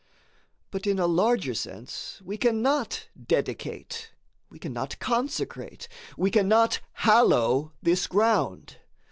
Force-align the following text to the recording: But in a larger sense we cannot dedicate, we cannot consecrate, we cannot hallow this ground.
But 0.71 0.87
in 0.87 0.97
a 0.97 1.05
larger 1.05 1.53
sense 1.53 2.19
we 2.25 2.35
cannot 2.35 3.07
dedicate, 3.23 4.09
we 4.49 4.57
cannot 4.57 4.97
consecrate, 4.97 5.87
we 6.17 6.31
cannot 6.31 6.79
hallow 7.05 7.73
this 7.83 8.07
ground. 8.07 8.77